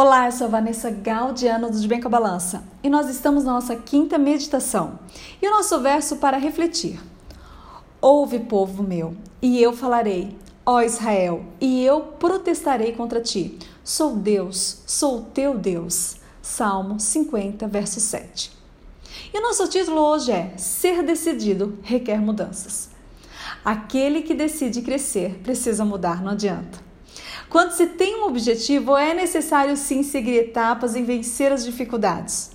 [0.00, 3.54] Olá, eu sou Vanessa Gaudiano do De Bem com a Balança e nós estamos na
[3.54, 4.96] nossa quinta meditação.
[5.42, 7.00] E o nosso verso para refletir:
[8.00, 13.58] Ouve, povo meu, e eu falarei, ó Israel, e eu protestarei contra ti.
[13.82, 16.14] Sou Deus, sou teu Deus.
[16.40, 18.56] Salmo 50, verso 7.
[19.34, 22.90] E o nosso título hoje é Ser decidido requer mudanças.
[23.64, 26.86] Aquele que decide crescer precisa mudar, não adianta.
[27.50, 32.50] Quando se tem um objetivo, é necessário sim seguir etapas e vencer as dificuldades.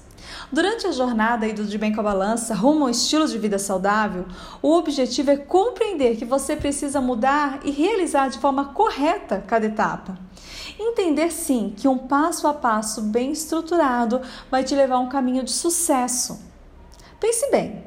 [0.51, 4.25] Durante a jornada do De Bem com a Balança rumo ao estilo de vida saudável,
[4.61, 10.15] o objetivo é compreender que você precisa mudar e realizar de forma correta cada etapa.
[10.79, 15.43] Entender sim que um passo a passo bem estruturado vai te levar a um caminho
[15.43, 16.39] de sucesso.
[17.19, 17.83] Pense bem,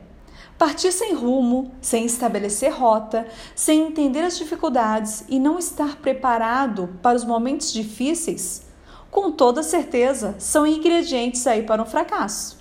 [0.58, 7.16] Partir sem rumo, sem estabelecer rota, sem entender as dificuldades e não estar preparado para
[7.16, 8.62] os momentos difíceis,
[9.10, 12.56] com toda certeza são ingredientes aí para um fracasso.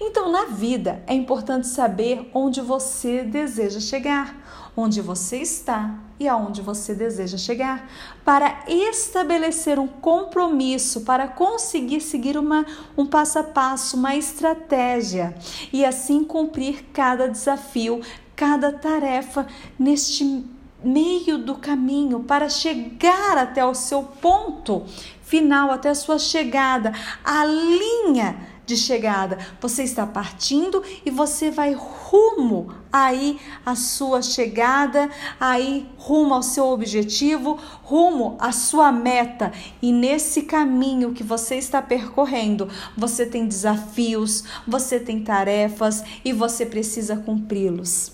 [0.00, 4.36] Então, na vida, é importante saber onde você deseja chegar,
[4.76, 7.88] onde você está e aonde você deseja chegar,
[8.24, 12.64] para estabelecer um compromisso, para conseguir seguir uma,
[12.96, 15.34] um passo a passo, uma estratégia
[15.72, 18.00] e assim cumprir cada desafio,
[18.34, 19.46] cada tarefa
[19.78, 20.44] neste
[20.82, 24.84] meio do caminho para chegar até o seu ponto
[25.22, 26.92] final, até a sua chegada,
[27.24, 29.38] a linha de chegada.
[29.60, 35.08] Você está partindo e você vai rumo aí à sua chegada,
[35.40, 39.52] aí rumo ao seu objetivo, rumo à sua meta.
[39.80, 46.66] E nesse caminho que você está percorrendo, você tem desafios, você tem tarefas e você
[46.66, 48.12] precisa cumpri-los.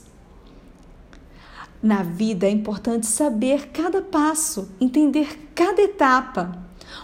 [1.83, 6.63] Na vida é importante saber cada passo, entender cada etapa.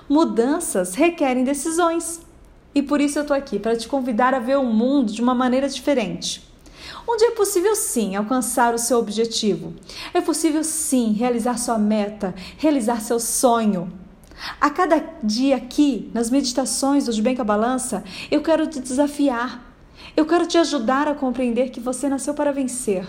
[0.08, 2.27] Mudanças requerem decisões.
[2.74, 5.34] E por isso eu tô aqui para te convidar a ver o mundo de uma
[5.34, 6.46] maneira diferente.
[7.06, 9.74] Onde é possível sim alcançar o seu objetivo.
[10.12, 13.90] É possível sim realizar sua meta, realizar seu sonho.
[14.60, 18.78] A cada dia aqui, nas meditações do De Bem com a Balança, eu quero te
[18.80, 19.64] desafiar.
[20.16, 23.06] Eu quero te ajudar a compreender que você nasceu para vencer.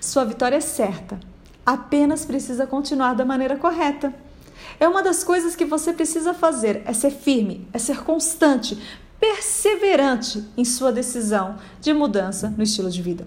[0.00, 1.18] Sua vitória é certa.
[1.66, 4.14] Apenas precisa continuar da maneira correta.
[4.80, 8.78] É uma das coisas que você precisa fazer, é ser firme, é ser constante,
[9.20, 13.26] perseverante em sua decisão de mudança no estilo de vida.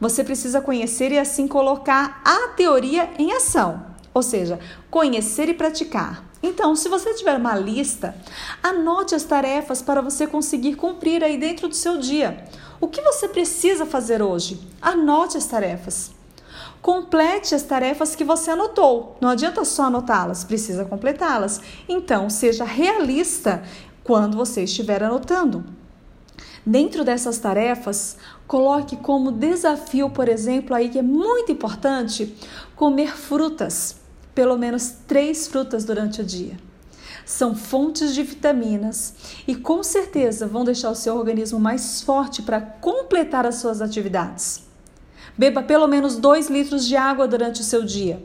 [0.00, 4.58] Você precisa conhecer e assim colocar a teoria em ação, ou seja,
[4.90, 6.24] conhecer e praticar.
[6.42, 8.14] Então, se você tiver uma lista,
[8.62, 12.44] anote as tarefas para você conseguir cumprir aí dentro do seu dia.
[12.80, 14.60] O que você precisa fazer hoje?
[14.80, 16.10] Anote as tarefas.
[16.86, 19.16] Complete as tarefas que você anotou.
[19.20, 21.60] Não adianta só anotá-las, precisa completá-las.
[21.88, 23.64] Então, seja realista
[24.04, 25.64] quando você estiver anotando.
[26.64, 28.16] Dentro dessas tarefas,
[28.46, 32.36] coloque como desafio, por exemplo, aí que é muito importante,
[32.76, 33.96] comer frutas,
[34.32, 36.56] pelo menos três frutas durante o dia.
[37.24, 39.12] São fontes de vitaminas
[39.44, 44.65] e com certeza vão deixar o seu organismo mais forte para completar as suas atividades.
[45.36, 48.22] Beba pelo menos 2 litros de água durante o seu dia.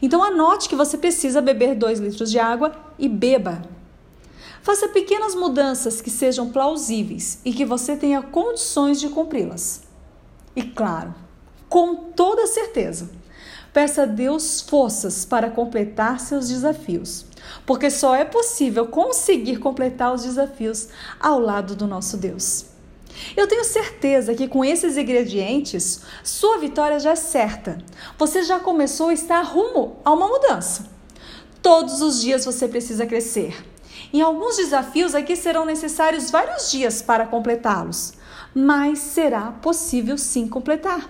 [0.00, 3.62] Então anote que você precisa beber 2 litros de água e beba.
[4.62, 9.82] Faça pequenas mudanças que sejam plausíveis e que você tenha condições de cumpri-las.
[10.54, 11.14] E claro,
[11.68, 13.10] com toda certeza,
[13.72, 17.24] peça a Deus forças para completar seus desafios,
[17.66, 22.71] porque só é possível conseguir completar os desafios ao lado do nosso Deus.
[23.36, 27.78] Eu tenho certeza que com esses ingredientes, sua vitória já é certa.
[28.18, 30.90] Você já começou a estar rumo a uma mudança.
[31.62, 33.64] Todos os dias você precisa crescer.
[34.12, 38.14] Em alguns desafios aqui serão necessários vários dias para completá-los,
[38.54, 41.08] mas será possível sim completar.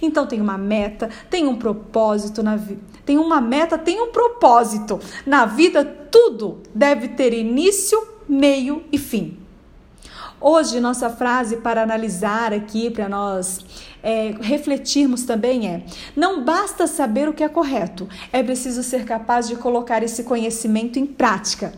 [0.00, 2.80] Então tem uma meta, tem um propósito na vida.
[3.04, 4.98] Tem uma meta, tem um propósito.
[5.24, 9.39] Na vida tudo deve ter início, meio e fim.
[10.42, 13.60] Hoje, nossa frase para analisar aqui, para nós
[14.02, 15.84] é, refletirmos também é:
[16.16, 20.98] não basta saber o que é correto, é preciso ser capaz de colocar esse conhecimento
[20.98, 21.74] em prática.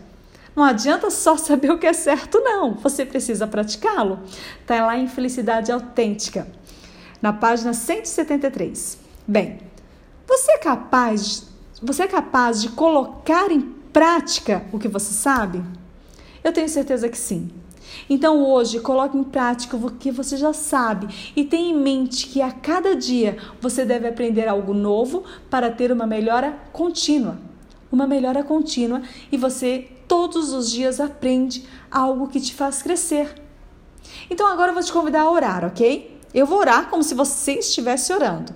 [0.55, 2.75] Não adianta só saber o que é certo, não.
[2.75, 4.19] Você precisa praticá-lo.
[4.61, 6.47] Está lá em Felicidade Autêntica,
[7.21, 8.97] na página 173.
[9.27, 9.59] Bem,
[10.25, 11.49] você é capaz,
[11.81, 13.59] você é capaz de colocar em
[13.91, 15.61] prática o que você sabe?
[16.41, 17.49] Eu tenho certeza que sim.
[18.09, 22.41] Então hoje coloque em prática o que você já sabe e tenha em mente que
[22.41, 27.37] a cada dia você deve aprender algo novo para ter uma melhora contínua.
[27.91, 29.01] Uma melhora contínua
[29.31, 33.35] e você todos os dias aprende algo que te faz crescer.
[34.29, 36.19] Então agora eu vou te convidar a orar, ok?
[36.33, 38.53] Eu vou orar como se você estivesse orando.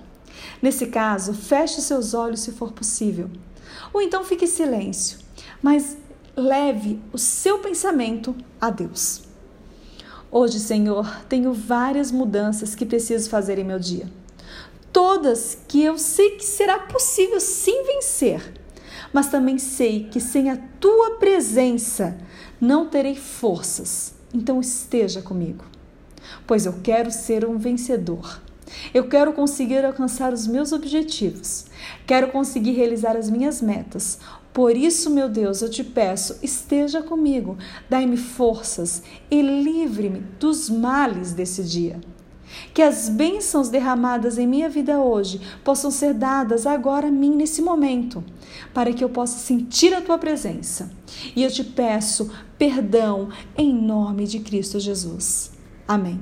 [0.62, 3.30] Nesse caso, feche seus olhos se for possível.
[3.94, 5.20] Ou então fique em silêncio,
[5.62, 5.98] mas
[6.36, 9.27] leve o seu pensamento a Deus.
[10.30, 14.10] Hoje, Senhor, tenho várias mudanças que preciso fazer em meu dia.
[14.92, 18.54] Todas que eu sei que será possível sim vencer,
[19.14, 22.18] mas também sei que sem a tua presença
[22.60, 24.16] não terei forças.
[24.34, 25.64] Então esteja comigo,
[26.46, 28.42] pois eu quero ser um vencedor.
[28.94, 31.66] Eu quero conseguir alcançar os meus objetivos.
[32.06, 34.20] Quero conseguir realizar as minhas metas.
[34.54, 41.32] Por isso, meu Deus, eu te peço, esteja comigo, dai-me forças e livre-me dos males
[41.34, 42.00] desse dia.
[42.74, 47.62] Que as bênçãos derramadas em minha vida hoje possam ser dadas agora a mim nesse
[47.62, 48.24] momento,
[48.74, 50.90] para que eu possa sentir a tua presença.
[51.36, 55.52] E eu te peço perdão em nome de Cristo Jesus.
[55.88, 56.20] Amém.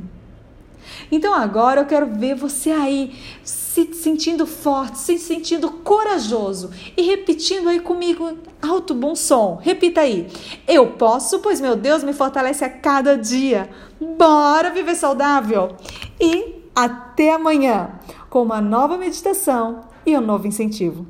[1.12, 7.70] Então agora eu quero ver você aí se sentindo forte, se sentindo corajoso e repetindo
[7.70, 9.60] aí comigo alto bom som.
[9.62, 10.28] Repita aí.
[10.68, 13.70] Eu posso, pois meu Deus me fortalece a cada dia.
[14.00, 15.76] Bora viver saudável.
[16.20, 17.90] E até amanhã
[18.30, 21.06] com uma nova meditação e um novo incentivo.